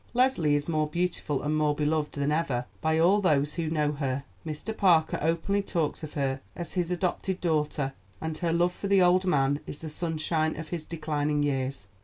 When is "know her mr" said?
3.69-4.75